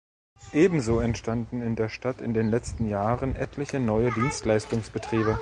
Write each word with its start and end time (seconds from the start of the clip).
Ebenso 0.53 0.99
entstanden 0.99 1.61
in 1.61 1.75
der 1.75 1.87
Stadt 1.87 2.21
in 2.21 2.33
den 2.33 2.49
letzten 2.49 2.89
Jahren 2.89 3.35
etliche 3.35 3.79
neue 3.79 4.11
Dienstleistungsbetriebe. 4.11 5.37